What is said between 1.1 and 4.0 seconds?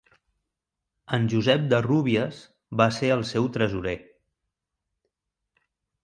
En Josep de Rúbies va ser el seu tresorer.